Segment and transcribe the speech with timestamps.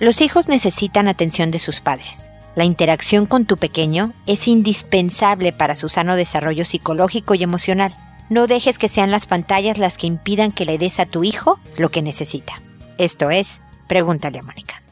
[0.00, 2.28] Los hijos necesitan atención de sus padres.
[2.56, 7.94] La interacción con tu pequeño es indispensable para su sano desarrollo psicológico y emocional.
[8.28, 11.58] No dejes que sean las pantallas las que impidan que le des a tu hijo
[11.76, 12.60] lo que necesita.
[12.98, 14.82] Esto es, pregúntale a Mónica.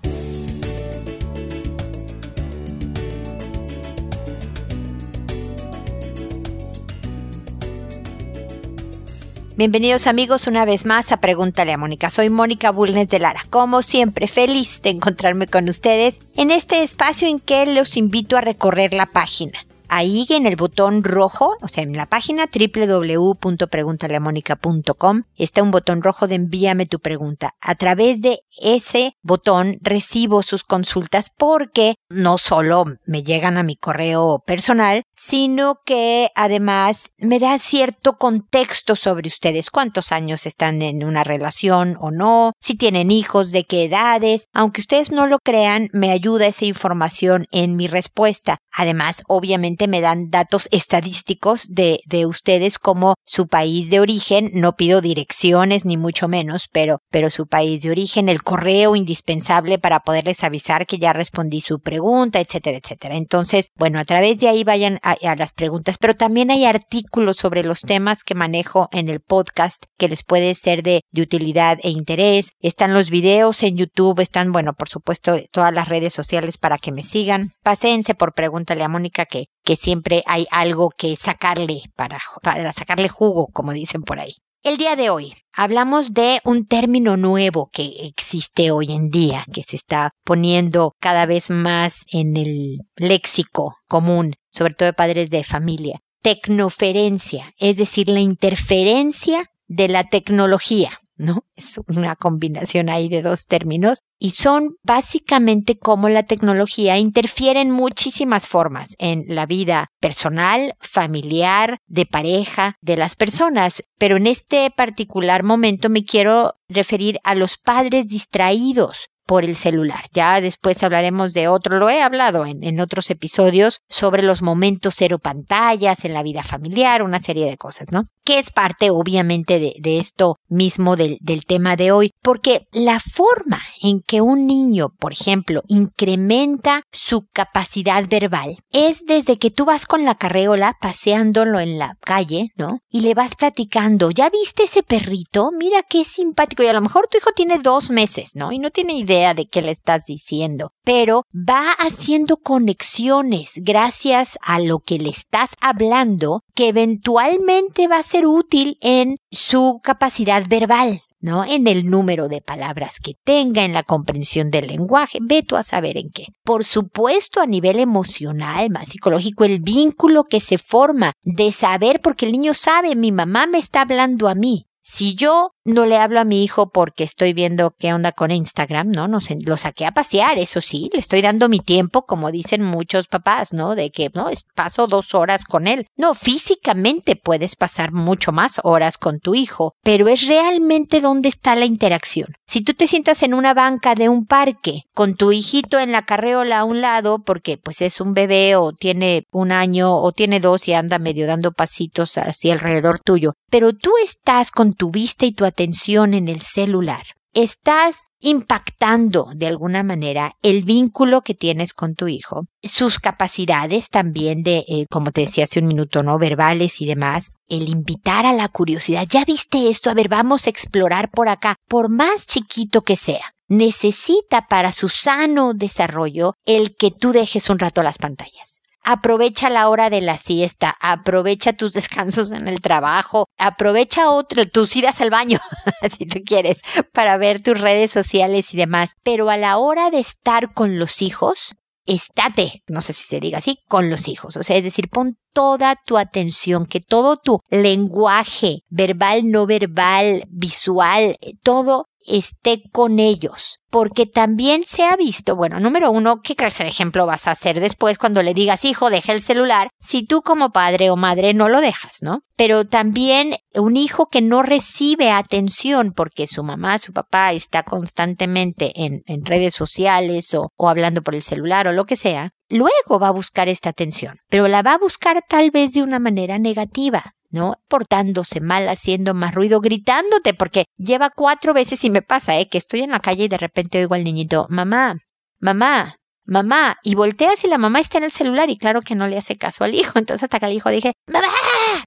[9.63, 12.11] Bienvenidos amigos una vez más a Pregúntale a Mónica.
[12.11, 13.47] Soy Mónica Bulnes de Lara.
[13.49, 18.41] Como siempre, feliz de encontrarme con ustedes en este espacio en que los invito a
[18.41, 25.63] recorrer la página ahí en el botón rojo, o sea, en la página www.preguntaleamónica.com está
[25.63, 27.55] un botón rojo de envíame tu pregunta.
[27.61, 33.77] A través de ese botón recibo sus consultas porque no solo me llegan a mi
[33.77, 41.05] correo personal, sino que además me da cierto contexto sobre ustedes, cuántos años están en
[41.05, 44.47] una relación o no, si tienen hijos, de qué edades.
[44.55, 48.57] Aunque ustedes no lo crean, me ayuda esa información en mi respuesta.
[48.75, 54.51] Además, obviamente, me dan datos estadísticos de, de ustedes como su país de origen.
[54.55, 59.79] No pido direcciones ni mucho menos, pero, pero su país de origen, el correo indispensable
[59.79, 63.17] para poderles avisar que ya respondí su pregunta, etcétera, etcétera.
[63.17, 67.65] Entonces, bueno, a través de ahí vayan a, las preguntas, pero también hay artículos sobre
[67.65, 71.91] los temas que manejo en el podcast que les puede ser de, de utilidad e
[71.91, 72.53] interés.
[72.61, 76.93] Están los videos en YouTube, están, bueno, por supuesto, todas las redes sociales para que
[76.93, 77.53] me sigan.
[77.63, 83.09] Paséense por Pregúntale a Mónica que, que siempre hay algo que sacarle para, para sacarle
[83.09, 84.35] jugo, como dicen por ahí.
[84.65, 89.65] El día de hoy hablamos de un término nuevo que existe hoy en día, que
[89.65, 95.43] se está poniendo cada vez más en el léxico común, sobre todo de padres de
[95.43, 95.99] familia.
[96.23, 100.97] Tecnoferencia, es decir, la interferencia de la tecnología.
[101.17, 101.45] ¿No?
[101.57, 107.71] Es una combinación ahí de dos términos y son básicamente cómo la tecnología interfiere en
[107.71, 113.83] muchísimas formas en la vida personal, familiar, de pareja, de las personas.
[113.99, 120.05] Pero en este particular momento me quiero referir a los padres distraídos por el celular.
[120.13, 125.19] Ya después hablaremos de otro, lo he hablado en, otros episodios sobre los momentos cero
[125.19, 128.09] pantallas en la vida familiar, una serie de cosas, ¿no?
[128.27, 134.03] Que es parte obviamente de, esto mismo del tema de hoy, porque la forma en
[134.07, 140.05] que un niño, por ejemplo, incrementa su capacidad verbal es desde que tú vas con
[140.05, 142.81] la carreola paseándolo en la calle, ¿no?
[142.91, 145.51] Y le vas platicando, ¿ya viste ese perrito?
[145.57, 146.63] Mira qué simpático.
[146.63, 148.53] Y a lo mejor tu hijo tiene dos meses, ¿no?
[148.53, 154.59] Y no tiene idea de qué le estás diciendo, pero va haciendo conexiones gracias a
[154.61, 161.01] lo que le estás hablando que eventualmente va a ser útil en su capacidad verbal.
[161.23, 161.45] ¿no?
[161.45, 165.63] En el número de palabras que tenga, en la comprensión del lenguaje, ve tú a
[165.63, 166.27] saber en qué.
[166.43, 172.27] Por supuesto, a nivel emocional, más psicológico, el vínculo que se forma de saber, porque
[172.27, 174.67] el niño sabe, mi mamá me está hablando a mí.
[174.85, 178.91] Si yo no le hablo a mi hijo porque estoy viendo qué onda con Instagram,
[178.91, 179.09] ¿no?
[179.09, 182.63] no sé, lo saqué a pasear, eso sí, le estoy dando mi tiempo, como dicen
[182.63, 183.75] muchos papás, ¿no?
[183.75, 185.87] De que, no, paso dos horas con él.
[185.97, 191.55] No, físicamente puedes pasar mucho más horas con tu hijo, pero es realmente dónde está
[191.55, 192.35] la interacción.
[192.47, 196.03] Si tú te sientas en una banca de un parque con tu hijito en la
[196.03, 200.41] carreola a un lado, porque pues es un bebé o tiene un año o tiene
[200.41, 205.27] dos y anda medio dando pasitos así alrededor tuyo, pero tú estás con tu vista
[205.27, 207.05] y tu atención en el celular,
[207.35, 214.43] estás impactando de alguna manera el vínculo que tienes con tu hijo, sus capacidades también
[214.43, 216.19] de, eh, como te decía hace un minuto, ¿no?
[216.19, 220.51] Verbales y demás, el invitar a la curiosidad, ya viste esto, a ver, vamos a
[220.51, 223.35] explorar por acá, por más chiquito que sea.
[223.49, 228.52] Necesita para su sano desarrollo el que tú dejes un rato las pantallas
[228.85, 234.75] aprovecha la hora de la siesta, aprovecha tus descansos en el trabajo, aprovecha otro, tus
[234.77, 235.39] idas al baño,
[235.99, 236.61] si tú quieres,
[236.93, 238.95] para ver tus redes sociales y demás.
[239.03, 241.55] Pero a la hora de estar con los hijos,
[241.87, 244.37] estate, no sé si se diga así, con los hijos.
[244.37, 250.25] O sea, es decir, pon toda tu atención, que todo tu lenguaje, verbal, no verbal,
[250.29, 253.59] visual, todo esté con ellos.
[253.71, 257.59] Porque también se ha visto, bueno, número uno, ¿qué clase de ejemplo vas a hacer
[257.59, 261.49] después cuando le digas, hijo, deja el celular, si tú como padre o madre no
[261.49, 262.21] lo dejas, ¿no?
[262.37, 268.73] Pero también un hijo que no recibe atención porque su mamá, su papá está constantemente
[268.77, 272.99] en, en redes sociales o, o hablando por el celular o lo que sea, luego
[273.01, 276.39] va a buscar esta atención, pero la va a buscar tal vez de una manera
[276.39, 277.57] negativa ¿no?
[277.69, 282.49] Portándose mal, haciendo más ruido, gritándote, porque lleva cuatro veces y me pasa, ¿eh?
[282.49, 284.97] Que estoy en la calle y de repente oigo al niñito, mamá,
[285.41, 289.07] mamá, mamá, y volteas y la mamá está en el celular y claro que no
[289.07, 289.99] le hace caso al hijo.
[289.99, 291.29] Entonces hasta que el hijo dije, mamá,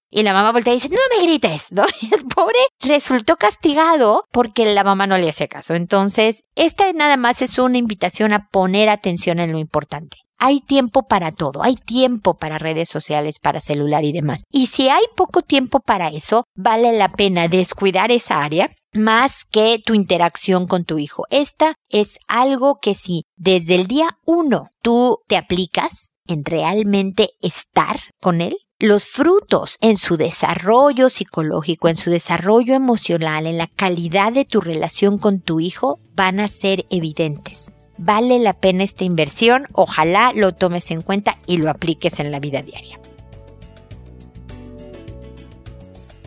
[0.09, 1.85] y la mamá voltea y dice, no me grites, ¿no?
[2.01, 5.75] Y el pobre resultó castigado porque la mamá no le hace caso.
[5.75, 10.24] Entonces, esta nada más es una invitación a poner atención en lo importante.
[10.37, 14.43] Hay tiempo para todo, hay tiempo para redes sociales, para celular y demás.
[14.51, 19.79] Y si hay poco tiempo para eso, vale la pena descuidar esa área más que
[19.85, 21.25] tu interacción con tu hijo.
[21.29, 27.99] Esta es algo que si desde el día uno tú te aplicas en realmente estar
[28.21, 34.33] con él, los frutos en su desarrollo psicológico, en su desarrollo emocional, en la calidad
[34.33, 37.71] de tu relación con tu hijo, van a ser evidentes.
[37.97, 42.39] Vale la pena esta inversión, ojalá lo tomes en cuenta y lo apliques en la
[42.39, 42.99] vida diaria.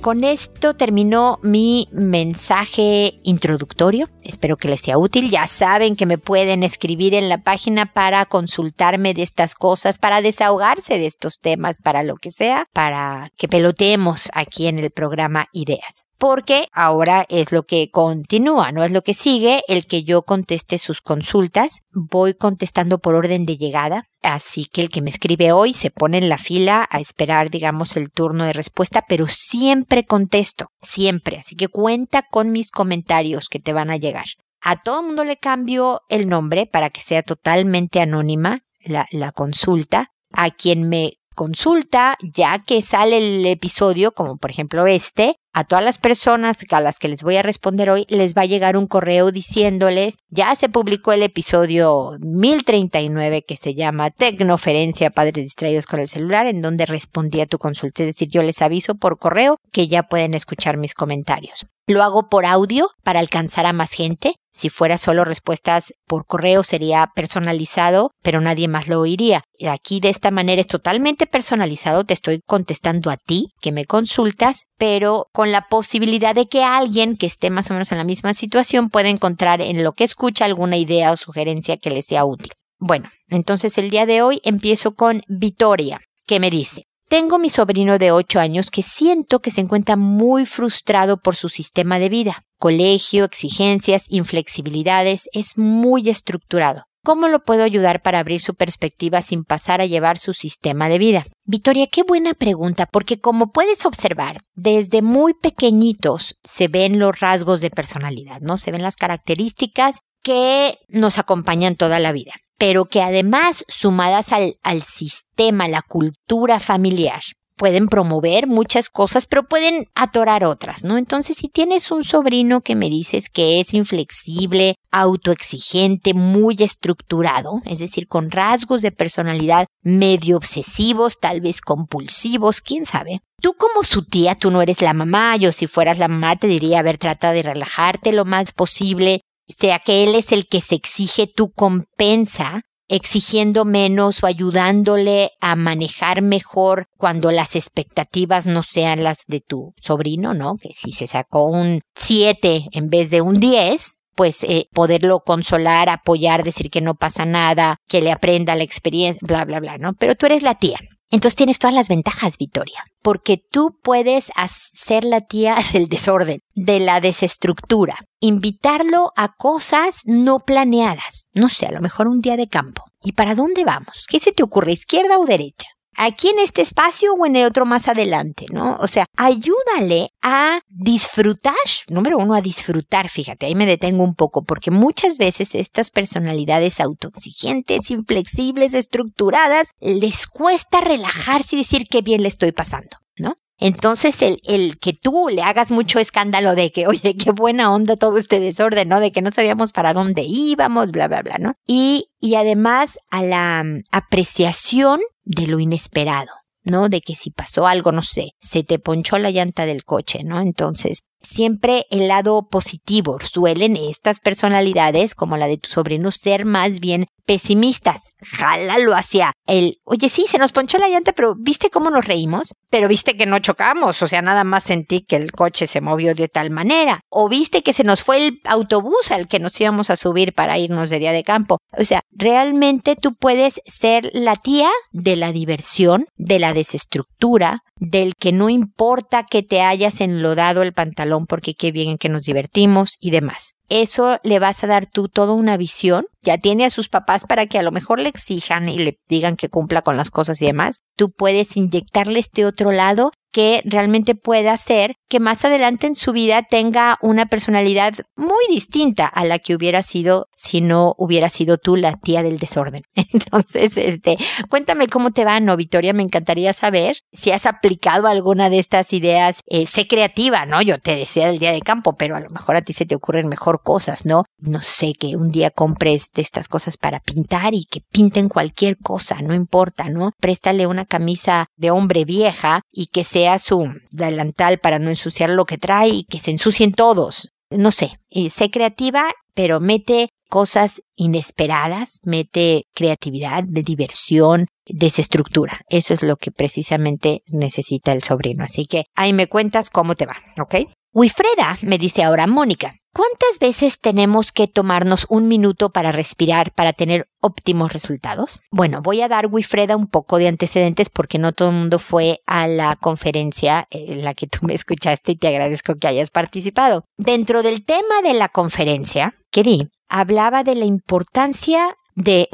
[0.00, 4.08] Con esto terminó mi mensaje introductorio.
[4.22, 5.28] Espero que les sea útil.
[5.28, 10.22] Ya saben que me pueden escribir en la página para consultarme de estas cosas, para
[10.22, 15.48] desahogarse de estos temas, para lo que sea, para que peloteemos aquí en el programa
[15.52, 20.22] Ideas porque ahora es lo que continúa, no es lo que sigue, el que yo
[20.22, 21.82] conteste sus consultas.
[21.92, 26.18] Voy contestando por orden de llegada, así que el que me escribe hoy se pone
[26.18, 31.38] en la fila a esperar, digamos, el turno de respuesta, pero siempre contesto, siempre.
[31.38, 34.26] Así que cuenta con mis comentarios que te van a llegar.
[34.60, 39.30] A todo el mundo le cambio el nombre para que sea totalmente anónima la, la
[39.30, 40.10] consulta.
[40.32, 45.84] A quien me consulta, ya que sale el episodio, como por ejemplo este, a todas
[45.84, 48.86] las personas a las que les voy a responder hoy, les va a llegar un
[48.86, 56.00] correo diciéndoles, ya se publicó el episodio 1039 que se llama Tecnoferencia Padres Distraídos con
[56.00, 58.02] el Celular, en donde respondí a tu consulta.
[58.02, 61.66] Es decir, yo les aviso por correo que ya pueden escuchar mis comentarios.
[61.88, 64.34] Lo hago por audio para alcanzar a más gente.
[64.52, 69.44] Si fuera solo respuestas por correo sería personalizado, pero nadie más lo oiría.
[69.66, 74.66] Aquí de esta manera es totalmente personalizado, te estoy contestando a ti que me consultas,
[74.76, 78.34] pero con la posibilidad de que alguien que esté más o menos en la misma
[78.34, 82.50] situación pueda encontrar en lo que escucha alguna idea o sugerencia que le sea útil.
[82.80, 87.98] Bueno, entonces el día de hoy empiezo con Vitoria, que me dice, tengo mi sobrino
[87.98, 92.42] de 8 años que siento que se encuentra muy frustrado por su sistema de vida.
[92.58, 96.86] Colegio, exigencias, inflexibilidades, es muy estructurado.
[97.08, 100.98] ¿Cómo lo puedo ayudar para abrir su perspectiva sin pasar a llevar su sistema de
[100.98, 101.24] vida?
[101.46, 107.62] Victoria, qué buena pregunta, porque como puedes observar, desde muy pequeñitos se ven los rasgos
[107.62, 108.58] de personalidad, ¿no?
[108.58, 114.56] Se ven las características que nos acompañan toda la vida pero que además, sumadas al,
[114.64, 117.22] al sistema, la cultura familiar,
[117.58, 120.96] pueden promover muchas cosas, pero pueden atorar otras, ¿no?
[120.96, 127.80] Entonces, si tienes un sobrino que me dices que es inflexible, autoexigente, muy estructurado, es
[127.80, 133.20] decir, con rasgos de personalidad medio obsesivos, tal vez compulsivos, quién sabe.
[133.42, 136.46] Tú como su tía, tú no eres la mamá, yo si fueras la mamá te
[136.46, 140.60] diría, a ver, trata de relajarte lo más posible, sea que él es el que
[140.60, 148.62] se exige, tú compensa exigiendo menos o ayudándole a manejar mejor cuando las expectativas no
[148.62, 150.56] sean las de tu sobrino, ¿no?
[150.56, 155.88] Que si se sacó un 7 en vez de un 10, pues eh, poderlo consolar,
[155.88, 159.92] apoyar, decir que no pasa nada, que le aprenda la experiencia, bla, bla, bla, ¿no?
[159.94, 160.78] Pero tú eres la tía.
[161.10, 164.30] Entonces tienes todas las ventajas, Victoria, porque tú puedes
[164.74, 171.66] ser la tía del desorden, de la desestructura, invitarlo a cosas no planeadas, no sé,
[171.66, 172.84] a lo mejor un día de campo.
[173.02, 174.06] ¿Y para dónde vamos?
[174.08, 175.68] ¿Qué se te ocurre, izquierda o derecha?
[175.98, 178.78] Aquí en este espacio o en el otro más adelante, ¿no?
[178.80, 181.54] O sea, ayúdale a disfrutar,
[181.88, 186.80] número uno, a disfrutar, fíjate, ahí me detengo un poco, porque muchas veces estas personalidades
[186.80, 193.34] autoexigentes, inflexibles, estructuradas, les cuesta relajarse y decir qué bien le estoy pasando, ¿no?
[193.60, 197.96] Entonces, el, el, que tú le hagas mucho escándalo de que, oye, qué buena onda
[197.96, 199.00] todo este desorden, ¿no?
[199.00, 201.54] De que no sabíamos para dónde íbamos, bla, bla, bla, ¿no?
[201.66, 206.30] Y, y además a la mm, apreciación de lo inesperado.
[206.64, 206.88] ¿no?
[206.88, 210.40] De que si pasó algo, no sé, se te ponchó la llanta del coche, ¿no?
[210.40, 213.18] Entonces, siempre el lado positivo.
[213.20, 218.14] Suelen estas personalidades, como la de tu sobrino, ser más bien pesimistas.
[218.22, 222.54] Jálalo hacia el, oye, sí, se nos ponchó la llanta, pero ¿viste cómo nos reímos?
[222.70, 226.14] Pero viste que no chocamos, o sea, nada más sentí que el coche se movió
[226.14, 227.00] de tal manera.
[227.10, 230.56] O viste que se nos fue el autobús al que nos íbamos a subir para
[230.56, 231.58] irnos de día de campo.
[231.76, 238.14] O sea, realmente tú puedes ser la tía de la diversión, de la desestructura, del
[238.14, 242.22] que no importa que te hayas enlodado el pantalón porque qué bien en que nos
[242.22, 243.57] divertimos y demás.
[243.68, 246.06] Eso le vas a dar tú toda una visión.
[246.22, 249.36] Ya tiene a sus papás para que a lo mejor le exijan y le digan
[249.36, 250.80] que cumpla con las cosas y demás.
[250.96, 256.12] Tú puedes inyectarle este otro lado que realmente pueda hacer que más adelante en su
[256.12, 261.58] vida tenga una personalidad muy distinta a la que hubiera sido si no hubiera sido
[261.58, 262.82] tú la tía del desorden.
[262.94, 264.18] Entonces, este,
[264.48, 265.92] cuéntame cómo te va, ¿no, Victoria?
[265.92, 269.40] Me encantaría saber si has aplicado alguna de estas ideas.
[269.46, 270.62] Eh, sé creativa, ¿no?
[270.62, 272.94] Yo te decía del día de campo, pero a lo mejor a ti se te
[272.94, 274.24] ocurren mejor cosas, ¿no?
[274.38, 278.76] No sé, que un día compres de estas cosas para pintar y que pinten cualquier
[278.78, 280.12] cosa, no importa, ¿no?
[280.20, 285.30] Préstale una camisa de hombre vieja y que se sea su delantal para no ensuciar
[285.30, 287.32] lo que trae y que se ensucien todos.
[287.50, 295.62] No sé, y sé creativa, pero mete cosas inesperadas, mete creatividad, de diversión, desestructura.
[295.68, 298.44] Eso es lo que precisamente necesita el sobrino.
[298.44, 300.70] Así que ahí me cuentas cómo te va, ¿ok?
[300.98, 306.72] Wifreda me dice ahora, Mónica, ¿cuántas veces tenemos que tomarnos un minuto para respirar para
[306.72, 308.40] tener óptimos resultados?
[308.50, 312.20] Bueno, voy a dar, Wifreda, un poco de antecedentes porque no todo el mundo fue
[312.26, 316.82] a la conferencia en la que tú me escuchaste y te agradezco que hayas participado.
[316.96, 322.28] Dentro del tema de la conferencia que di, hablaba de la importancia de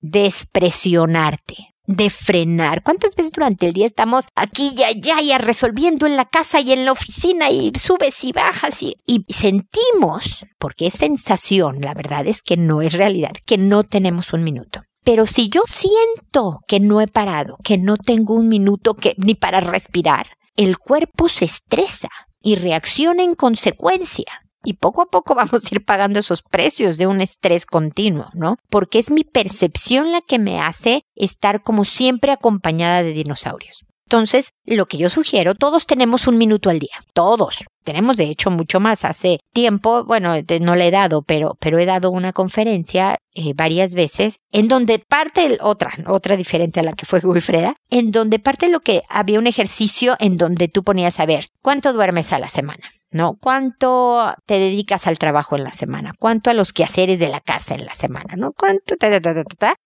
[0.00, 2.82] despresionarte de frenar.
[2.82, 6.72] ¿Cuántas veces durante el día estamos aquí y allá y resolviendo en la casa y
[6.72, 12.26] en la oficina y subes y bajas y, y sentimos, porque es sensación, la verdad
[12.26, 14.82] es que no es realidad, que no tenemos un minuto.
[15.04, 19.34] Pero si yo siento que no he parado, que no tengo un minuto que, ni
[19.34, 22.08] para respirar, el cuerpo se estresa
[22.40, 24.41] y reacciona en consecuencia.
[24.64, 28.56] Y poco a poco vamos a ir pagando esos precios de un estrés continuo, ¿no?
[28.70, 33.84] Porque es mi percepción la que me hace estar como siempre acompañada de dinosaurios.
[34.12, 37.64] Entonces, lo que yo sugiero, todos tenemos un minuto al día, todos.
[37.82, 39.06] Tenemos de hecho mucho más.
[39.06, 43.94] Hace tiempo, bueno, no le he dado, pero, pero he dado una conferencia eh, varias
[43.94, 48.68] veces en donde parte otra, otra diferente a la que fue Wilfreda, en donde parte
[48.68, 52.48] lo que había un ejercicio en donde tú ponías a ver cuánto duermes a la
[52.48, 53.34] semana ¿no?
[53.40, 56.12] ¿Cuánto te dedicas al trabajo en la semana?
[56.18, 58.34] ¿Cuánto a los quehaceres de la casa en la semana?
[58.36, 58.52] ¿No?
[58.52, 58.94] ¿Cuánto?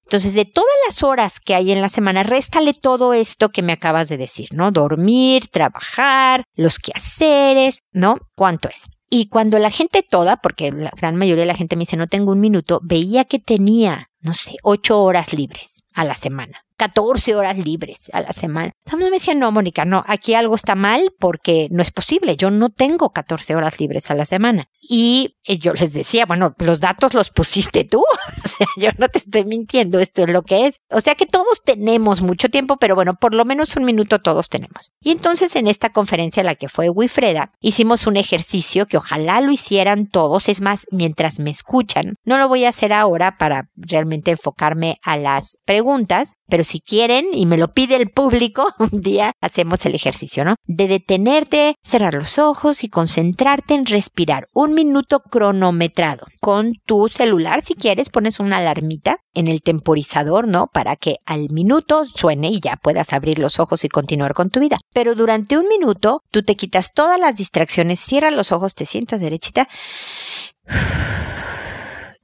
[0.04, 3.72] Entonces, de todas las horas que hay en la semana, réstale todo esto que me
[3.72, 4.70] acabas de decir, ¿no?
[4.70, 8.16] Dormir, trabajar, los quehaceres, ¿no?
[8.34, 8.88] ¿Cuánto es?
[9.08, 12.08] Y cuando la gente toda, porque la gran mayoría de la gente me dice no
[12.08, 16.65] tengo un minuto, veía que tenía, no sé, ocho horas libres a la semana.
[16.76, 18.72] 14 horas libres a la semana.
[18.84, 22.36] Entonces me decían, no, Mónica, no, aquí algo está mal porque no es posible.
[22.36, 24.68] Yo no tengo 14 horas libres a la semana.
[24.80, 27.98] Y eh, yo les decía, bueno, los datos los pusiste tú.
[28.44, 30.80] o sea, yo no te estoy mintiendo, esto es lo que es.
[30.90, 34.48] O sea que todos tenemos mucho tiempo, pero bueno, por lo menos un minuto todos
[34.48, 34.92] tenemos.
[35.00, 39.52] Y entonces en esta conferencia, la que fue Wifreda, hicimos un ejercicio que ojalá lo
[39.52, 40.48] hicieran todos.
[40.48, 45.16] Es más, mientras me escuchan, no lo voy a hacer ahora para realmente enfocarme a
[45.16, 49.94] las preguntas, pero si quieren y me lo pide el público, un día hacemos el
[49.94, 50.56] ejercicio, ¿no?
[50.64, 54.46] De detenerte, cerrar los ojos y concentrarte en respirar.
[54.52, 56.26] Un minuto cronometrado.
[56.40, 60.68] Con tu celular, si quieres, pones una alarmita en el temporizador, ¿no?
[60.72, 64.60] Para que al minuto suene y ya puedas abrir los ojos y continuar con tu
[64.60, 64.78] vida.
[64.92, 69.20] Pero durante un minuto, tú te quitas todas las distracciones, cierras los ojos, te sientas
[69.20, 69.68] derechita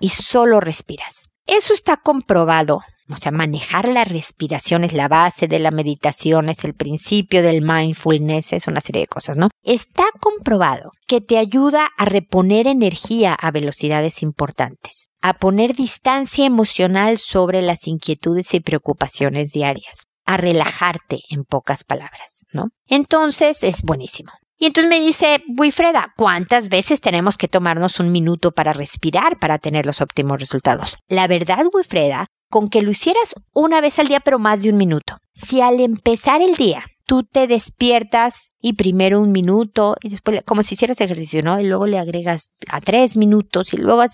[0.00, 1.24] y solo respiras.
[1.46, 2.80] Eso está comprobado
[3.12, 7.62] o sea, manejar la respiración es la base de la meditación, es el principio del
[7.62, 9.48] mindfulness, es una serie de cosas, ¿no?
[9.62, 17.18] Está comprobado que te ayuda a reponer energía a velocidades importantes, a poner distancia emocional
[17.18, 22.68] sobre las inquietudes y preocupaciones diarias, a relajarte en pocas palabras, ¿no?
[22.88, 24.32] Entonces es buenísimo.
[24.62, 29.58] Y entonces me dice, Wilfreda, ¿cuántas veces tenemos que tomarnos un minuto para respirar para
[29.58, 30.98] tener los óptimos resultados?
[31.08, 34.76] La verdad, Wilfreda, con que lo hicieras una vez al día, pero más de un
[34.76, 35.16] minuto.
[35.32, 40.62] Si al empezar el día tú te despiertas y primero un minuto y después como
[40.62, 41.58] si hicieras ejercicio, ¿no?
[41.58, 44.06] Y luego le agregas a tres minutos y luego a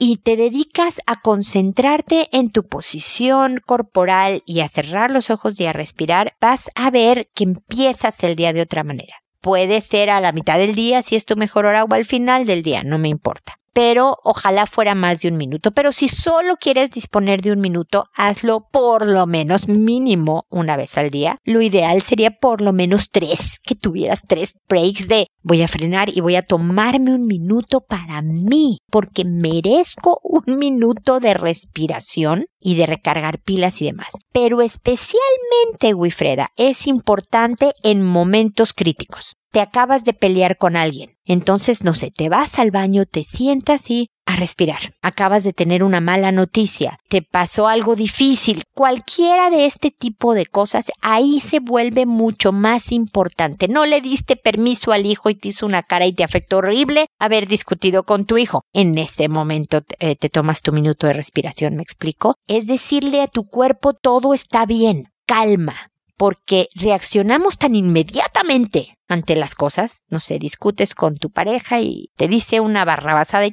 [0.00, 5.66] y te dedicas a concentrarte en tu posición corporal y a cerrar los ojos y
[5.66, 9.16] a respirar, vas a ver que empiezas el día de otra manera.
[9.42, 12.46] Puede ser a la mitad del día si es tu mejor hora o al final
[12.46, 15.70] del día, no me importa pero ojalá fuera más de un minuto.
[15.70, 20.98] Pero si solo quieres disponer de un minuto, hazlo por lo menos mínimo una vez
[20.98, 21.38] al día.
[21.44, 26.08] Lo ideal sería por lo menos tres, que tuvieras tres breaks de voy a frenar
[26.08, 32.74] y voy a tomarme un minuto para mí, porque merezco un minuto de respiración y
[32.76, 34.08] de recargar pilas y demás.
[34.32, 41.16] Pero especialmente, Wifreda, es importante en momentos críticos te acabas de pelear con alguien.
[41.24, 44.94] Entonces, no sé, te vas al baño, te sientas y a respirar.
[45.00, 50.44] Acabas de tener una mala noticia, te pasó algo difícil, cualquiera de este tipo de
[50.44, 53.68] cosas, ahí se vuelve mucho más importante.
[53.68, 57.06] No le diste permiso al hijo y te hizo una cara y te afectó horrible
[57.18, 58.60] haber discutido con tu hijo.
[58.74, 62.36] En ese momento eh, te tomas tu minuto de respiración, ¿me explico?
[62.46, 69.54] Es decirle a tu cuerpo todo está bien, calma, porque reaccionamos tan inmediatamente ante las
[69.54, 70.04] cosas.
[70.08, 73.52] No sé, discutes con tu pareja y te dice una barrabasada y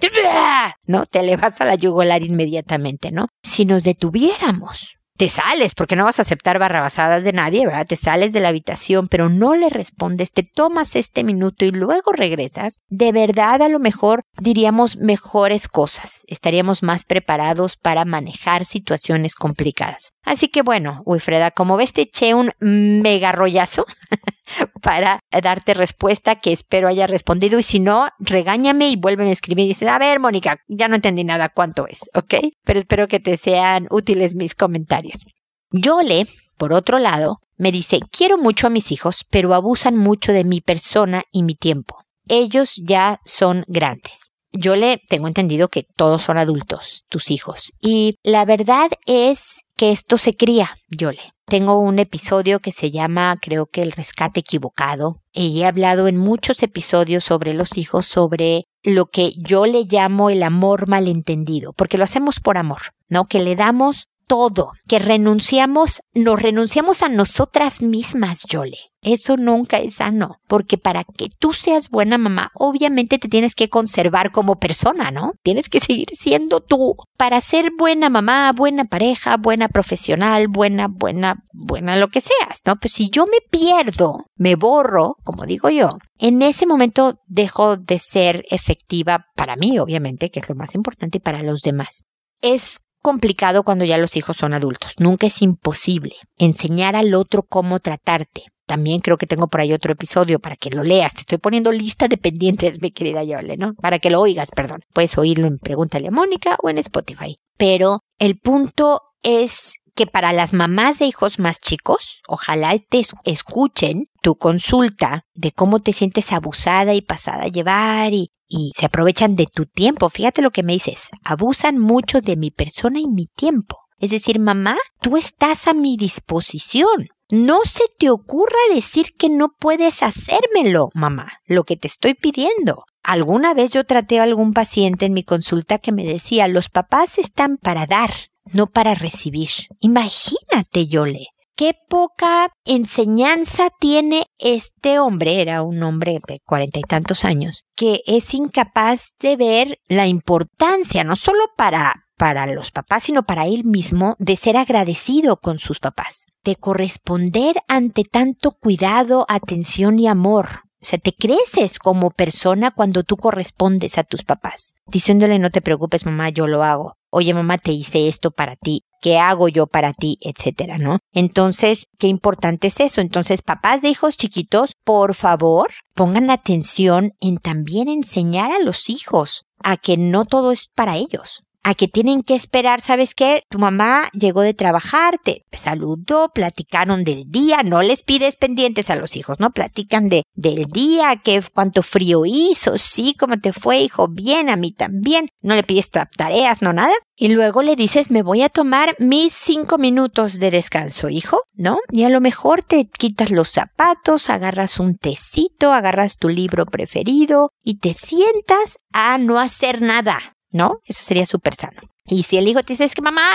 [0.85, 3.27] no te le vas a la yugular inmediatamente, ¿no?
[3.43, 7.85] Si nos detuviéramos te sales, porque no vas a aceptar barrabasadas de nadie, ¿verdad?
[7.87, 12.11] Te sales de la habitación, pero no le respondes, te tomas este minuto y luego
[12.11, 19.35] regresas, de verdad a lo mejor diríamos mejores cosas, estaríamos más preparados para manejar situaciones
[19.35, 20.13] complicadas.
[20.23, 23.85] Así que bueno, Wilfreda, como ves te eché un mega rollazo
[24.81, 29.65] para darte respuesta que espero haya respondido y si no, regáñame y vuélveme a escribir
[29.65, 32.35] y dices, a ver, Mónica, ya no entendí nada cuánto es, ¿ok?
[32.63, 35.25] Pero espero que te sean útiles mis comentarios.
[35.71, 40.43] Yole, por otro lado, me dice, quiero mucho a mis hijos, pero abusan mucho de
[40.43, 41.97] mi persona y mi tiempo.
[42.27, 44.31] Ellos ya son grandes.
[44.57, 47.73] Yo le tengo entendido que todos son adultos, tus hijos.
[47.81, 51.33] Y la verdad es que esto se cría, Yole.
[51.45, 56.17] Tengo un episodio que se llama, creo que el rescate equivocado, y he hablado en
[56.17, 61.99] muchos episodios sobre los hijos, sobre lo que yo le llamo el amor malentendido, porque
[61.99, 63.25] lo hacemos por amor, ¿no?
[63.25, 68.77] Que le damos todo, que renunciamos, nos renunciamos a nosotras mismas, Yole.
[69.01, 73.69] Eso nunca es sano, porque para que tú seas buena mamá, obviamente te tienes que
[73.69, 75.33] conservar como persona, ¿no?
[75.43, 76.95] Tienes que seguir siendo tú.
[77.15, 82.77] Para ser buena mamá, buena pareja, buena profesional, buena, buena, buena lo que seas, ¿no?
[82.77, 87.99] Pues si yo me pierdo, me borro, como digo yo, en ese momento dejo de
[87.99, 92.05] ser efectiva para mí, obviamente, que es lo más importante, y para los demás.
[92.41, 94.93] Es complicado cuando ya los hijos son adultos.
[94.97, 98.45] Nunca es imposible enseñar al otro cómo tratarte.
[98.65, 101.13] También creo que tengo por ahí otro episodio para que lo leas.
[101.13, 103.75] Te estoy poniendo lista de pendientes, mi querida Yole, ¿no?
[103.75, 104.81] Para que lo oigas, perdón.
[104.91, 107.37] Puedes oírlo en Pregúntale a Mónica o en Spotify.
[107.57, 114.09] Pero el punto es que para las mamás de hijos más chicos, ojalá te escuchen
[114.21, 119.35] tu consulta de cómo te sientes abusada y pasada a llevar y, y se aprovechan
[119.35, 120.09] de tu tiempo.
[120.09, 123.79] Fíjate lo que me dices, abusan mucho de mi persona y mi tiempo.
[123.97, 127.07] Es decir, mamá, tú estás a mi disposición.
[127.29, 132.83] No se te ocurra decir que no puedes hacérmelo, mamá, lo que te estoy pidiendo.
[133.01, 137.17] Alguna vez yo traté a algún paciente en mi consulta que me decía, los papás
[137.17, 138.11] están para dar,
[138.51, 139.49] no para recibir.
[139.79, 141.27] Imagínate, Yole.
[141.57, 148.01] Qué poca enseñanza tiene este hombre, era un hombre de cuarenta y tantos años, que
[148.07, 153.65] es incapaz de ver la importancia, no solo para para los papás, sino para él
[153.65, 160.63] mismo, de ser agradecido con sus papás, de corresponder ante tanto cuidado, atención y amor.
[160.81, 165.61] O sea, te creces como persona cuando tú correspondes a tus papás, diciéndole no te
[165.61, 166.95] preocupes mamá, yo lo hago.
[167.17, 168.83] Oye mamá, te hice esto para ti.
[169.01, 170.17] ¿Qué hago yo para ti?
[170.19, 170.99] etcétera, ¿no?
[171.13, 172.99] Entonces, qué importante es eso.
[172.99, 179.45] Entonces, papás de hijos chiquitos, por favor, pongan atención en también enseñar a los hijos
[179.63, 183.41] a que no todo es para ellos a que tienen que esperar, ¿sabes qué?
[183.49, 188.95] Tu mamá llegó de trabajar, te saludó, platicaron del día, no les pides pendientes a
[188.95, 189.49] los hijos, ¿no?
[189.49, 194.57] Platican de, del día, qué, cuánto frío hizo, sí, cómo te fue, hijo, bien, a
[194.57, 196.93] mí también, no le pides tareas, no nada.
[197.17, 201.79] Y luego le dices, me voy a tomar mis cinco minutos de descanso, hijo, ¿no?
[201.89, 207.49] Y a lo mejor te quitas los zapatos, agarras un tecito, agarras tu libro preferido
[207.63, 210.79] y te sientas a no hacer nada, ¿no?
[210.85, 211.81] Eso sería súper sano.
[212.05, 213.31] Y si el hijo te dice, es que mamá,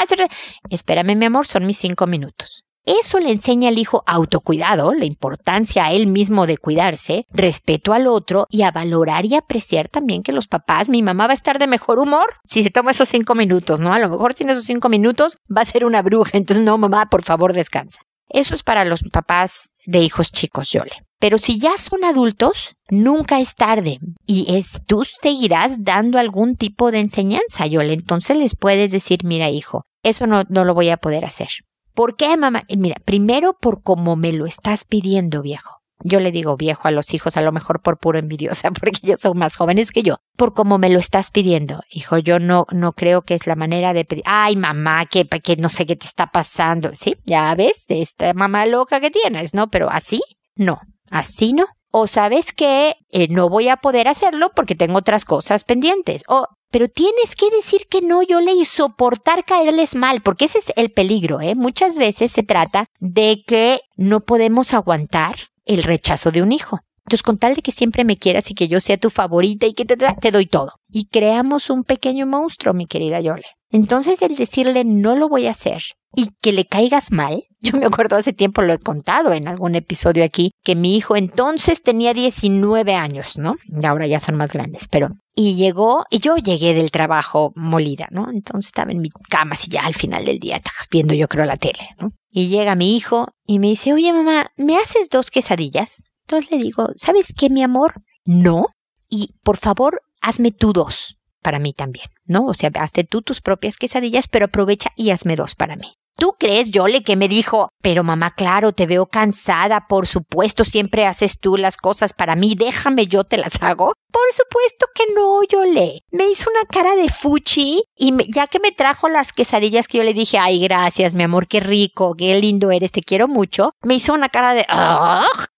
[0.71, 2.65] espérame mi amor, son mis cinco minutos.
[2.87, 8.07] Eso le enseña al hijo autocuidado, la importancia a él mismo de cuidarse, respeto al
[8.07, 11.59] otro y a valorar y apreciar también que los papás, mi mamá va a estar
[11.59, 13.93] de mejor humor si se toma esos cinco minutos, ¿no?
[13.93, 17.07] A lo mejor sin esos cinco minutos va a ser una bruja, entonces no, mamá,
[17.11, 18.01] por favor descansa.
[18.31, 21.05] Eso es para los papás de hijos chicos, Yole.
[21.21, 26.91] Pero si ya son adultos, nunca es tarde y es, tú seguirás dando algún tipo
[26.91, 27.93] de enseñanza, Yole.
[27.93, 31.49] Entonces les puedes decir, mira hijo, eso no, no lo voy a poder hacer.
[31.95, 32.63] ¿Por qué, mamá?
[32.75, 35.81] Mira, primero por cómo me lo estás pidiendo, viejo.
[36.03, 39.21] Yo le digo viejo a los hijos, a lo mejor por puro envidiosa, porque ellos
[39.21, 41.83] son más jóvenes que yo, por cómo me lo estás pidiendo.
[41.91, 44.25] Hijo, yo no, no creo que es la manera de pedir.
[44.27, 46.93] Ay, mamá, que, que no sé qué te está pasando.
[46.95, 49.69] Sí, ya ves, esta mamá loca que tienes, ¿no?
[49.69, 50.23] Pero así,
[50.57, 51.67] no, así no.
[51.93, 56.23] O sabes que eh, no voy a poder hacerlo porque tengo otras cosas pendientes.
[56.29, 60.59] O pero tienes que decir que no, yo le y soportar caerles mal, porque ese
[60.59, 61.57] es el peligro, ¿eh?
[61.57, 66.79] Muchas veces se trata de que no podemos aguantar el rechazo de un hijo.
[67.07, 69.73] Entonces, con tal de que siempre me quieras y que yo sea tu favorita y
[69.73, 70.75] que te, te doy todo.
[70.89, 73.47] Y creamos un pequeño monstruo, mi querida Yole.
[73.71, 75.83] Entonces, el decirle no lo voy a hacer
[76.15, 79.75] y que le caigas mal, yo me acuerdo hace tiempo, lo he contado en algún
[79.75, 83.57] episodio aquí, que mi hijo entonces tenía 19 años, ¿no?
[83.67, 85.11] Y ahora ya son más grandes, pero...
[85.35, 88.31] Y llegó, y yo llegué del trabajo molida, ¿no?
[88.31, 91.57] Entonces estaba en mi cama así ya al final del día, viendo yo creo la
[91.57, 92.13] tele, ¿no?
[92.31, 96.03] Y llega mi hijo y me dice, oye mamá, ¿me haces dos quesadillas?
[96.23, 98.03] Entonces le digo, ¿sabes qué, mi amor?
[98.25, 98.67] No.
[99.09, 102.47] Y por favor, hazme tú dos para mí también, ¿no?
[102.47, 105.97] O sea, hazte tú tus propias quesadillas, pero aprovecha y hazme dos para mí.
[106.21, 111.07] ¿Tú crees, Yole, que me dijo, pero mamá, claro, te veo cansada, por supuesto, siempre
[111.07, 113.95] haces tú las cosas para mí, déjame, yo te las hago?
[114.13, 116.01] Por supuesto que no, Yole.
[116.11, 120.05] Me hizo una cara de fuchi y ya que me trajo las quesadillas que yo
[120.05, 123.95] le dije, ay, gracias, mi amor, qué rico, qué lindo eres, te quiero mucho, me
[123.95, 124.67] hizo una cara de,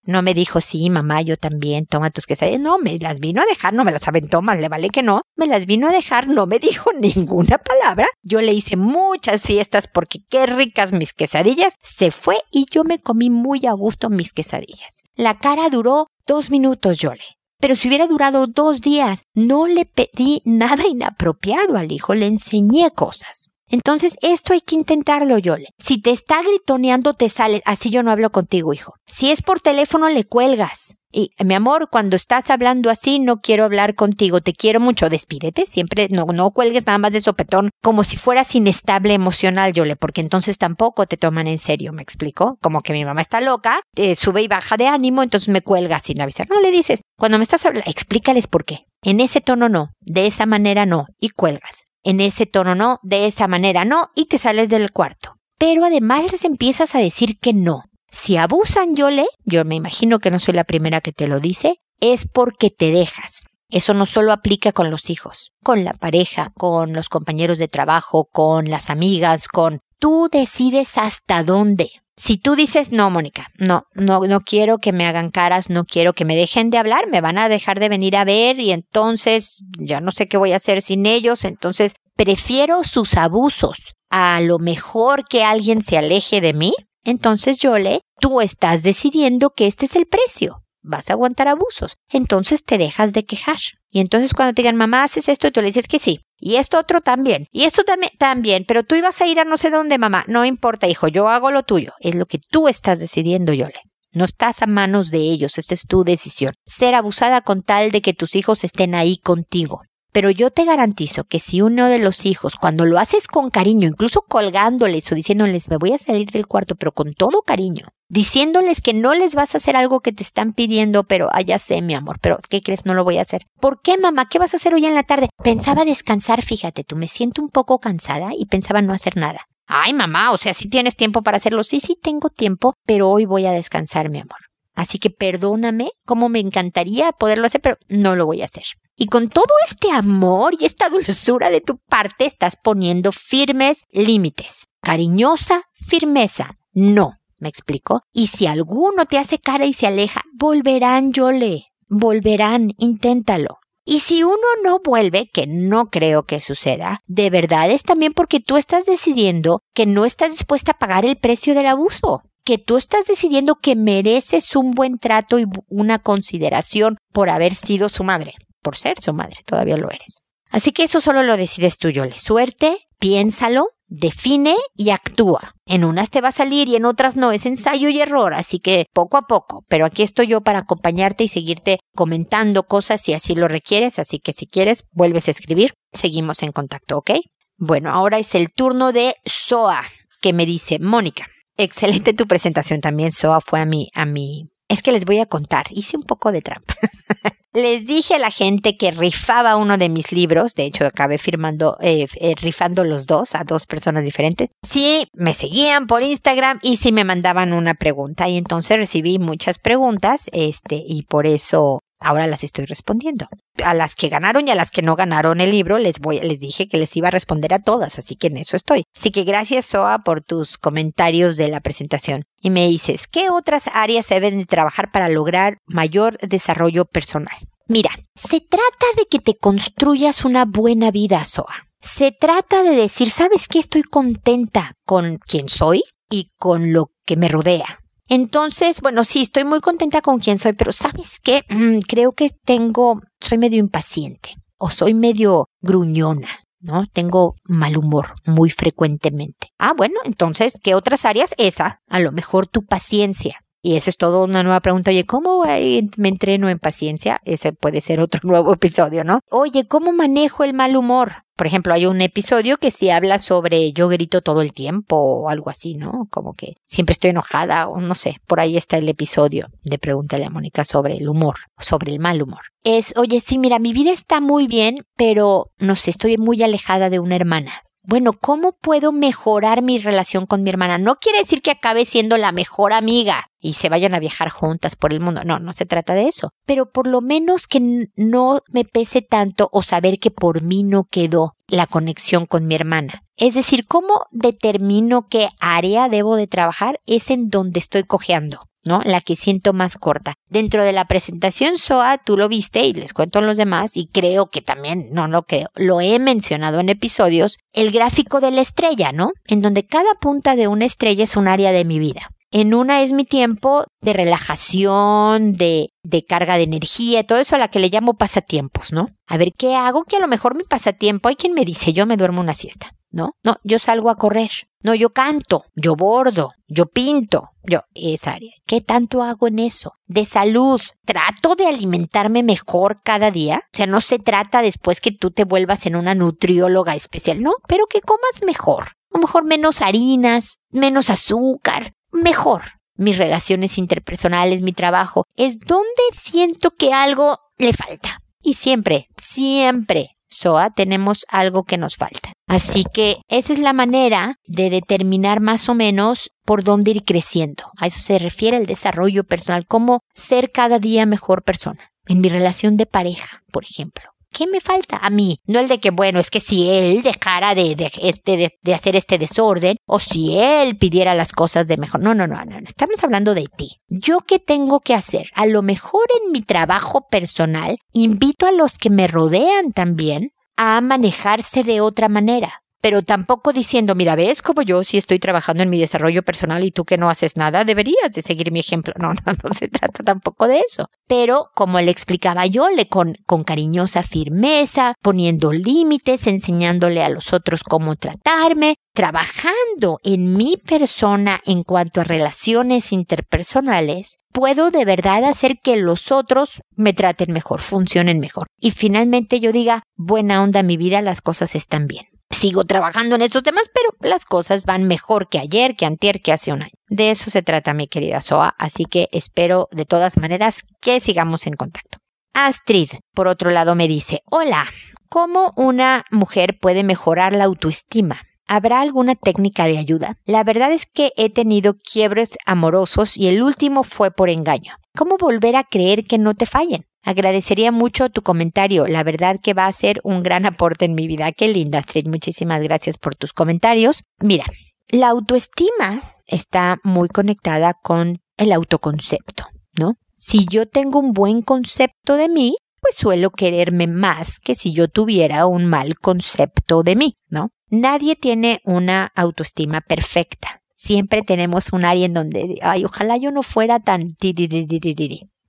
[0.05, 2.59] no me dijo, sí, mamá, yo también, toma tus quesadillas.
[2.59, 5.21] No, me las vino a dejar, no me las aventó más, le vale que no.
[5.37, 8.07] Me las vino a dejar, no me dijo ninguna palabra.
[8.21, 11.75] Yo le hice muchas fiestas porque qué ricas mis quesadillas.
[11.81, 15.01] Se fue y yo me comí muy a gusto mis quesadillas.
[15.15, 17.23] La cara duró dos minutos, yo le.
[17.59, 22.91] Pero si hubiera durado dos días, no le pedí nada inapropiado al hijo, le enseñé
[22.91, 23.49] cosas.
[23.73, 25.69] Entonces, esto hay que intentarlo, Yole.
[25.79, 27.61] Si te está gritoneando, te sales.
[27.65, 28.93] Así yo no hablo contigo, hijo.
[29.07, 30.95] Si es por teléfono, le cuelgas.
[31.13, 35.65] Y, mi amor, cuando estás hablando así, no quiero hablar contigo, te quiero mucho, despídete,
[35.65, 40.21] siempre no, no cuelgues nada más de sopetón, como si fueras inestable emocional, Yole, porque
[40.21, 42.57] entonces tampoco te toman en serio, ¿me explico?
[42.61, 45.99] Como que mi mamá está loca, te sube y baja de ánimo, entonces me cuelga
[45.99, 46.49] sin avisar.
[46.49, 48.87] No le dices, cuando me estás hablando, explícales por qué.
[49.03, 53.25] En ese tono no, de esa manera no, y cuelgas en ese tono no, de
[53.25, 55.35] esa manera no, y te sales del cuarto.
[55.57, 57.83] Pero además les empiezas a decir que no.
[58.13, 61.81] Si abusan, Yole, yo me imagino que no soy la primera que te lo dice,
[61.99, 63.41] es porque te dejas.
[63.69, 68.29] Eso no solo aplica con los hijos, con la pareja, con los compañeros de trabajo,
[68.31, 69.79] con las amigas, con...
[69.97, 71.89] Tú decides hasta dónde.
[72.15, 76.13] Si tú dices, no, Mónica, no, no, no quiero que me hagan caras, no quiero
[76.13, 79.63] que me dejen de hablar, me van a dejar de venir a ver y entonces
[79.79, 84.59] ya no sé qué voy a hacer sin ellos, entonces prefiero sus abusos a lo
[84.59, 89.85] mejor que alguien se aleje de mí, entonces yo le, tú estás decidiendo que este
[89.85, 90.63] es el precio.
[90.81, 91.95] Vas a aguantar abusos.
[92.11, 93.57] Entonces te dejas de quejar.
[93.89, 96.19] Y entonces cuando te digan, mamá, haces esto, y tú le dices que sí.
[96.37, 97.47] Y esto otro también.
[97.51, 98.65] Y esto también, también.
[98.67, 100.25] Pero tú ibas a ir a no sé dónde, mamá.
[100.27, 101.93] No importa, hijo, yo hago lo tuyo.
[101.99, 103.79] Es lo que tú estás decidiendo, Yole.
[104.11, 106.53] No estás a manos de ellos, esta es tu decisión.
[106.65, 109.81] Ser abusada con tal de que tus hijos estén ahí contigo.
[110.13, 113.87] Pero yo te garantizo que si uno de los hijos, cuando lo haces con cariño,
[113.87, 118.81] incluso colgándoles o diciéndoles me voy a salir del cuarto, pero con todo cariño, diciéndoles
[118.81, 121.81] que no les vas a hacer algo que te están pidiendo, pero ah, ya sé,
[121.81, 122.85] mi amor, pero ¿qué crees?
[122.85, 123.47] No lo voy a hacer.
[123.59, 124.29] ¿Por qué, mamá?
[124.29, 125.29] ¿Qué vas a hacer hoy en la tarde?
[125.43, 129.47] Pensaba descansar, fíjate, tú me siento un poco cansada y pensaba no hacer nada.
[129.65, 131.63] Ay, mamá, o sea, si tienes tiempo para hacerlo.
[131.63, 134.37] Sí, sí tengo tiempo, pero hoy voy a descansar, mi amor.
[134.75, 138.63] Así que perdóname, como me encantaría poderlo hacer, pero no lo voy a hacer.
[138.95, 144.67] Y con todo este amor y esta dulzura de tu parte estás poniendo firmes límites.
[144.81, 146.57] Cariñosa firmeza.
[146.73, 148.01] No, me explico.
[148.11, 151.65] Y si alguno te hace cara y se aleja, volverán, Yole.
[151.87, 153.59] Volverán, inténtalo.
[153.85, 158.39] Y si uno no vuelve, que no creo que suceda, de verdad es también porque
[158.39, 162.77] tú estás decidiendo que no estás dispuesta a pagar el precio del abuso que tú
[162.77, 168.33] estás decidiendo que mereces un buen trato y una consideración por haber sido su madre,
[168.61, 170.23] por ser su madre, todavía lo eres.
[170.49, 172.17] Así que eso solo lo decides tú, Yole.
[172.17, 175.55] Suerte, piénsalo, define y actúa.
[175.65, 178.59] En unas te va a salir y en otras no, es ensayo y error, así
[178.59, 179.63] que poco a poco.
[179.67, 184.19] Pero aquí estoy yo para acompañarte y seguirte comentando cosas si así lo requieres, así
[184.19, 185.73] que si quieres, vuelves a escribir.
[185.91, 187.11] Seguimos en contacto, ¿ok?
[187.57, 189.83] Bueno, ahora es el turno de Soa,
[190.21, 194.81] que me dice, Mónica, Excelente tu presentación también, Soa fue a mi, a mi Es
[194.81, 196.73] que les voy a contar, hice un poco de trampa.
[197.53, 201.77] Les dije a la gente que rifaba uno de mis libros, de hecho acabé firmando,
[201.81, 204.49] eh, eh, rifando los dos a dos personas diferentes.
[204.63, 209.59] Sí, me seguían por Instagram y sí me mandaban una pregunta y entonces recibí muchas
[209.59, 213.27] preguntas, este, y por eso ahora las estoy respondiendo.
[213.63, 216.39] A las que ganaron y a las que no ganaron el libro, les voy, les
[216.39, 218.83] dije que les iba a responder a todas, así que en eso estoy.
[218.95, 222.23] Así que gracias, Soa, por tus comentarios de la presentación.
[222.41, 227.35] Y me dices, ¿qué otras áreas se deben de trabajar para lograr mayor desarrollo personal?
[227.67, 231.67] Mira, se trata de que te construyas una buena vida, Soa.
[231.79, 233.59] Se trata de decir, ¿sabes qué?
[233.59, 237.82] Estoy contenta con quien soy y con lo que me rodea.
[238.07, 241.43] Entonces, bueno, sí, estoy muy contenta con quien soy, pero ¿sabes qué?
[241.49, 246.29] Mm, creo que tengo, soy medio impaciente o soy medio gruñona.
[246.63, 246.87] ¿no?
[246.93, 249.49] Tengo mal humor muy frecuentemente.
[249.59, 251.35] Ah, bueno, entonces, ¿qué otras áreas?
[251.37, 253.42] Esa, a lo mejor tu paciencia.
[253.65, 254.91] Y esa es toda una nueva pregunta.
[254.91, 257.21] Oye, ¿cómo me entreno en paciencia?
[257.23, 259.21] Ese puede ser otro nuevo episodio, ¿no?
[259.31, 261.23] Oye, ¿cómo manejo el mal humor?
[261.37, 265.29] Por ejemplo, hay un episodio que sí habla sobre yo grito todo el tiempo o
[265.29, 266.07] algo así, ¿no?
[266.11, 268.17] Como que siempre estoy enojada o no sé.
[268.27, 272.21] Por ahí está el episodio de Pregúntale a Mónica sobre el humor, sobre el mal
[272.21, 272.41] humor.
[272.63, 276.89] Es, oye, sí, mira, mi vida está muy bien, pero no sé, estoy muy alejada
[276.89, 280.77] de una hermana bueno, ¿cómo puedo mejorar mi relación con mi hermana?
[280.77, 284.77] No quiere decir que acabe siendo la mejor amiga y se vayan a viajar juntas
[284.77, 285.23] por el mundo.
[285.25, 286.31] No, no se trata de eso.
[286.45, 290.85] Pero por lo menos que no me pese tanto o saber que por mí no
[290.85, 293.03] quedó la conexión con mi hermana.
[293.17, 296.79] Es decir, ¿cómo determino qué área debo de trabajar?
[296.85, 298.47] Es en donde estoy cojeando.
[298.65, 298.81] ¿No?
[298.83, 300.15] La que siento más corta.
[300.29, 303.87] Dentro de la presentación SOA, tú lo viste y les cuento a los demás y
[303.87, 308.41] creo que también, no lo creo, lo he mencionado en episodios, el gráfico de la
[308.41, 309.11] estrella, ¿no?
[309.25, 312.09] En donde cada punta de una estrella es un área de mi vida.
[312.31, 317.39] En una es mi tiempo de relajación, de, de carga de energía, todo eso a
[317.39, 318.87] la que le llamo pasatiempos, ¿no?
[319.05, 319.83] A ver, ¿qué hago?
[319.83, 322.73] Que a lo mejor mi pasatiempo, hay quien me dice, yo me duermo una siesta,
[322.89, 323.11] ¿no?
[323.23, 324.31] No, yo salgo a correr.
[324.63, 328.31] No, yo canto, yo bordo, yo pinto, yo, esa área.
[328.47, 329.73] ¿Qué tanto hago en eso?
[329.87, 330.61] De salud.
[330.85, 333.41] ¿Trato de alimentarme mejor cada día?
[333.45, 337.33] O sea, no se trata después que tú te vuelvas en una nutrióloga especial, no,
[337.47, 338.63] pero que comas mejor.
[338.63, 342.43] A lo mejor menos harinas, menos azúcar, mejor.
[342.75, 347.99] Mis relaciones interpersonales, mi trabajo, es donde siento que algo le falta.
[348.21, 352.12] Y siempre, siempre SOA tenemos algo que nos falta.
[352.27, 357.43] Así que esa es la manera de determinar más o menos por dónde ir creciendo.
[357.57, 361.71] A eso se refiere el desarrollo personal, cómo ser cada día mejor persona.
[361.85, 363.93] En mi relación de pareja, por ejemplo.
[364.13, 365.17] ¿Qué me falta a mí?
[365.25, 368.75] No el de que, bueno, es que si él dejara de, de, este, de, hacer
[368.75, 371.81] este desorden o si él pidiera las cosas de mejor.
[371.81, 372.47] No, no, no, no, no.
[372.47, 373.57] Estamos hablando de ti.
[373.67, 375.09] ¿Yo qué tengo que hacer?
[375.15, 380.61] A lo mejor en mi trabajo personal invito a los que me rodean también a
[380.61, 385.49] manejarse de otra manera pero tampoco diciendo, mira, ves como yo si estoy trabajando en
[385.49, 388.73] mi desarrollo personal y tú que no haces nada, deberías de seguir mi ejemplo.
[388.83, 390.67] No, no, no se trata tampoco de eso.
[390.87, 397.11] Pero como le explicaba yo, le con, con cariñosa firmeza, poniendo límites, enseñándole a los
[397.11, 405.03] otros cómo tratarme, trabajando en mi persona en cuanto a relaciones interpersonales, puedo de verdad
[405.05, 408.27] hacer que los otros me traten mejor, funcionen mejor.
[408.39, 411.92] Y finalmente yo diga, buena onda mi vida, las cosas están bien
[412.23, 416.13] sigo trabajando en estos temas, pero las cosas van mejor que ayer, que antier, que
[416.13, 416.53] hace un año.
[416.69, 421.27] De eso se trata, mi querida Soa, así que espero de todas maneras que sigamos
[421.27, 421.79] en contacto.
[422.13, 424.45] Astrid, por otro lado, me dice, hola,
[424.87, 428.03] ¿cómo una mujer puede mejorar la autoestima?
[428.25, 429.97] ¿Habrá alguna técnica de ayuda?
[430.05, 434.55] La verdad es que he tenido quiebres amorosos y el último fue por engaño.
[434.75, 436.65] ¿Cómo volver a creer que no te fallen?
[436.81, 438.65] Agradecería mucho tu comentario.
[438.65, 441.11] La verdad que va a ser un gran aporte en mi vida.
[441.11, 441.87] Qué linda, Astrid.
[441.87, 443.83] Muchísimas gracias por tus comentarios.
[443.99, 444.25] Mira,
[444.69, 449.25] la autoestima está muy conectada con el autoconcepto,
[449.59, 449.75] ¿no?
[449.95, 454.67] Si yo tengo un buen concepto de mí, pues suelo quererme más que si yo
[454.67, 457.29] tuviera un mal concepto de mí, ¿no?
[457.49, 460.41] Nadie tiene una autoestima perfecta.
[460.63, 463.97] Siempre tenemos un área en donde, ay, ojalá yo no fuera tan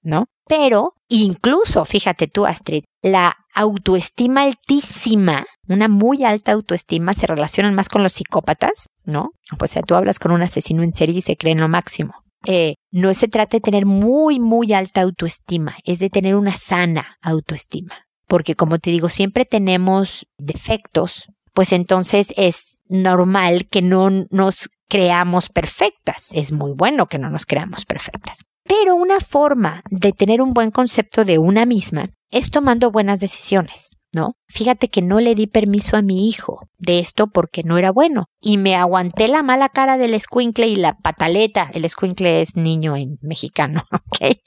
[0.00, 0.26] ¿no?
[0.46, 7.88] Pero incluso, fíjate tú, Astrid, la autoestima altísima, una muy alta autoestima, se relacionan más
[7.88, 9.30] con los psicópatas, ¿no?
[9.60, 12.14] O sea, tú hablas con un asesino en serie y se creen lo máximo.
[12.46, 17.18] Eh, no se trata de tener muy, muy alta autoestima, es de tener una sana
[17.22, 18.06] autoestima.
[18.28, 25.48] Porque como te digo, siempre tenemos defectos, pues entonces es normal que no nos creamos
[25.48, 26.30] perfectas.
[26.34, 28.40] Es muy bueno que no nos creamos perfectas.
[28.64, 33.96] Pero una forma de tener un buen concepto de una misma es tomando buenas decisiones.
[34.14, 34.36] ¿No?
[34.48, 38.26] Fíjate que no le di permiso a mi hijo de esto porque no era bueno.
[38.40, 41.70] Y me aguanté la mala cara del escuincle y la pataleta.
[41.74, 44.38] El escuincle es niño en mexicano, ¿ok?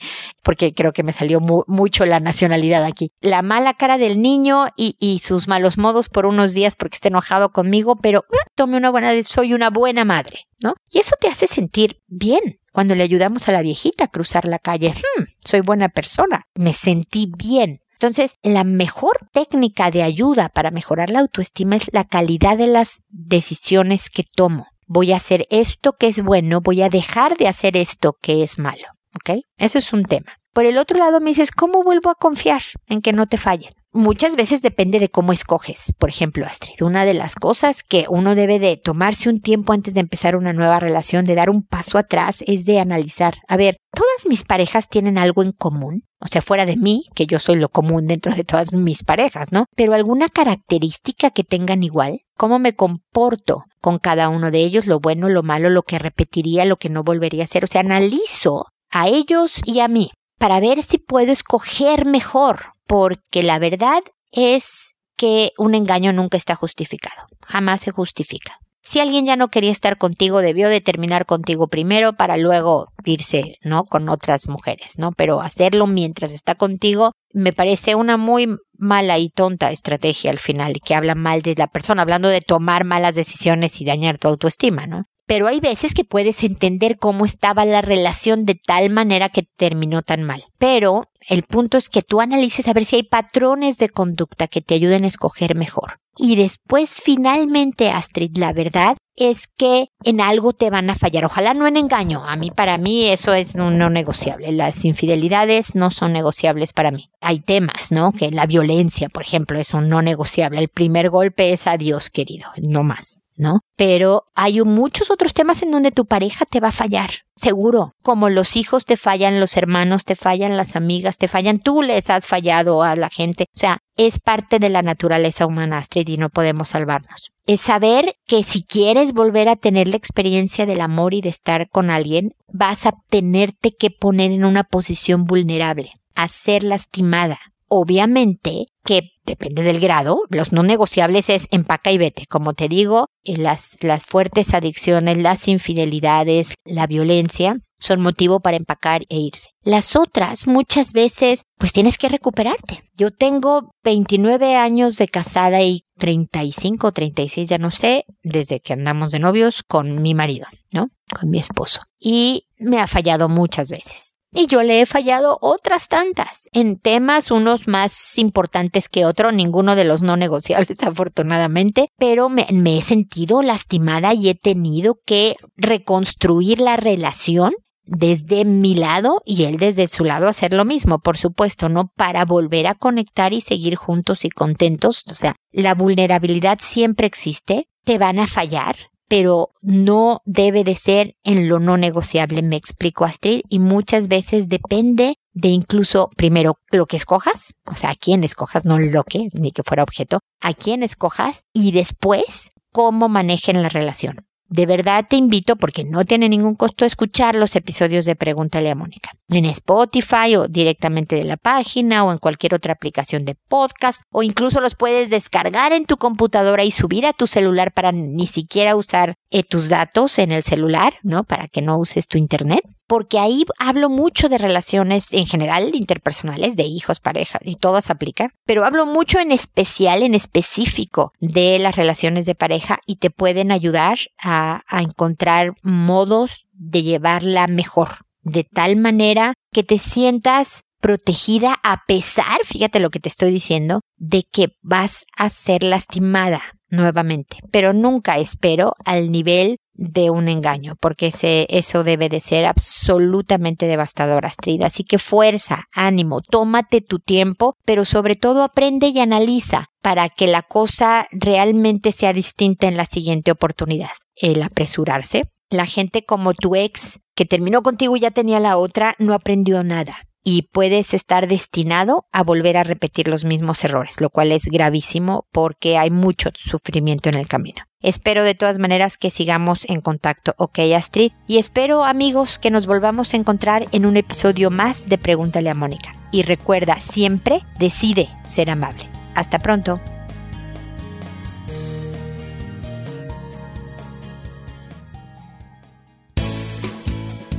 [0.43, 3.11] Porque creo que me salió mucho la nacionalidad aquí.
[3.21, 7.09] La mala cara del niño y, y, sus malos modos por unos días porque está
[7.09, 10.75] enojado conmigo, pero mm, tome una buena, soy una buena madre, ¿no?
[10.89, 12.59] Y eso te hace sentir bien.
[12.71, 16.73] Cuando le ayudamos a la viejita a cruzar la calle, hmm, soy buena persona, me
[16.73, 22.55] sentí bien, entonces, la mejor técnica de ayuda para mejorar la autoestima es la calidad
[22.55, 24.67] de las decisiones que tomo.
[24.85, 28.59] Voy a hacer esto que es bueno, voy a dejar de hacer esto que es
[28.59, 28.85] malo.
[29.15, 29.39] ¿Ok?
[29.57, 30.33] Eso es un tema.
[30.53, 33.71] Por el otro lado me dices, ¿cómo vuelvo a confiar en que no te fallen?
[33.97, 35.93] Muchas veces depende de cómo escoges.
[35.97, 39.93] Por ejemplo, Astrid, una de las cosas que uno debe de tomarse un tiempo antes
[39.93, 43.77] de empezar una nueva relación, de dar un paso atrás, es de analizar, a ver,
[43.93, 46.03] ¿todas mis parejas tienen algo en común?
[46.19, 49.51] O sea, fuera de mí, que yo soy lo común dentro de todas mis parejas,
[49.51, 49.65] ¿no?
[49.75, 54.99] Pero alguna característica que tengan igual, cómo me comporto con cada uno de ellos, lo
[54.99, 57.63] bueno, lo malo, lo que repetiría, lo que no volvería a hacer.
[57.63, 63.43] O sea, analizo a ellos y a mí para ver si puedo escoger mejor porque
[63.43, 68.59] la verdad es que un engaño nunca está justificado, jamás se justifica.
[68.81, 73.57] Si alguien ya no quería estar contigo, debió de terminar contigo primero para luego irse,
[73.61, 73.83] ¿no?
[73.83, 75.11] Con otras mujeres, ¿no?
[75.11, 78.47] Pero hacerlo mientras está contigo me parece una muy
[78.77, 82.85] mala y tonta estrategia al final, que habla mal de la persona, hablando de tomar
[82.85, 85.03] malas decisiones y dañar tu autoestima, ¿no?
[85.27, 90.01] Pero hay veces que puedes entender cómo estaba la relación de tal manera que terminó
[90.01, 90.45] tan mal.
[90.57, 94.61] Pero el punto es que tú analices a ver si hay patrones de conducta que
[94.61, 95.99] te ayuden a escoger mejor.
[96.17, 101.25] Y después, finalmente, Astrid, la verdad es que en algo te van a fallar.
[101.25, 102.23] Ojalá no en engaño.
[102.25, 104.51] A mí, para mí, eso es no, negociable.
[104.51, 107.11] Las infidelidades no son negociables para mí.
[107.21, 108.13] Hay temas, ¿no?
[108.13, 110.59] Que la violencia, por ejemplo, es un no negociable.
[110.59, 113.21] El primer golpe es adiós, querido, no más.
[113.37, 113.61] ¿No?
[113.75, 117.93] Pero hay muchos otros temas en donde tu pareja te va a fallar, seguro.
[118.01, 122.09] Como los hijos te fallan, los hermanos te fallan, las amigas te fallan, tú les
[122.09, 123.45] has fallado a la gente.
[123.55, 127.31] O sea, es parte de la naturaleza humana, Astrid, y no podemos salvarnos.
[127.45, 131.69] Es saber que si quieres volver a tener la experiencia del amor y de estar
[131.69, 137.39] con alguien, vas a tenerte que poner en una posición vulnerable, a ser lastimada.
[137.67, 142.25] Obviamente que depende del grado, los no negociables es empaca y vete.
[142.27, 148.57] Como te digo, eh, las, las fuertes adicciones, las infidelidades, la violencia son motivo para
[148.57, 149.49] empacar e irse.
[149.61, 152.81] Las otras, muchas veces, pues tienes que recuperarte.
[152.95, 159.11] Yo tengo 29 años de casada y 35, 36, ya no sé, desde que andamos
[159.11, 160.87] de novios con mi marido, ¿no?
[161.13, 161.81] Con mi esposo.
[161.99, 164.16] Y me ha fallado muchas veces.
[164.39, 169.75] Y yo le he fallado otras tantas, en temas unos más importantes que otro, ninguno
[169.75, 176.61] de los no negociables afortunadamente, pero me, he sentido lastimada y he tenido que reconstruir
[176.61, 181.67] la relación desde mi lado y él desde su lado hacer lo mismo, por supuesto,
[181.67, 181.91] ¿no?
[181.95, 185.03] Para volver a conectar y seguir juntos y contentos.
[185.09, 188.75] O sea, la vulnerabilidad siempre existe, te van a fallar,
[189.07, 194.49] pero no debe de ser en lo no negociable, me explico Astrid, y muchas veces
[194.49, 199.29] depende de incluso primero lo que escojas, o sea, a quién escojas, no lo que,
[199.33, 204.26] ni que fuera objeto, a quién escojas y después cómo manejen la relación.
[204.49, 208.69] De verdad te invito, porque no tiene ningún costo, a escuchar los episodios de Pregúntale
[208.69, 209.11] a Mónica.
[209.29, 214.23] En Spotify o directamente de la página o en cualquier otra aplicación de podcast o
[214.23, 218.77] incluso los puedes descargar en tu computadora y subir a tu celular para ni siquiera
[218.77, 221.23] usar eh, tus datos en el celular, ¿no?
[221.23, 226.55] Para que no uses tu internet porque ahí hablo mucho de relaciones en general, interpersonales,
[226.55, 231.75] de hijos, parejas, y todas aplican, pero hablo mucho en especial, en específico, de las
[231.75, 238.45] relaciones de pareja y te pueden ayudar a, a encontrar modos de llevarla mejor, de
[238.45, 244.23] tal manera que te sientas protegida a pesar, fíjate lo que te estoy diciendo, de
[244.23, 251.07] que vas a ser lastimada nuevamente, pero nunca espero al nivel de un engaño, porque
[251.07, 254.63] ese, eso debe de ser absolutamente devastador, Astrid.
[254.63, 260.27] Así que fuerza, ánimo, tómate tu tiempo, pero sobre todo aprende y analiza para que
[260.27, 263.91] la cosa realmente sea distinta en la siguiente oportunidad.
[264.15, 265.29] El apresurarse.
[265.49, 269.63] La gente como tu ex, que terminó contigo y ya tenía la otra, no aprendió
[269.63, 274.47] nada y puedes estar destinado a volver a repetir los mismos errores, lo cual es
[274.47, 277.63] gravísimo porque hay mucho sufrimiento en el camino.
[277.81, 282.67] Espero de todas maneras que sigamos en contacto, ok Astrid, y espero amigos que nos
[282.67, 285.93] volvamos a encontrar en un episodio más de Pregúntale a Mónica.
[286.11, 288.89] Y recuerda, siempre decide ser amable.
[289.15, 289.79] Hasta pronto.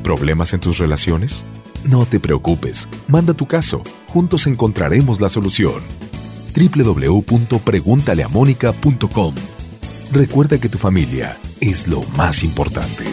[0.03, 1.45] ¿Problemas en tus relaciones?
[1.89, 5.83] No te preocupes, manda tu caso, juntos encontraremos la solución.
[6.55, 9.35] www.preguntaleamónica.com
[10.13, 13.05] Recuerda que tu familia es lo más importante.